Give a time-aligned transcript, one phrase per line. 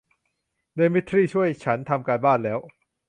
[0.75, 2.59] เดมิทรี่ช่วยฉันทำการบ้านแล้ว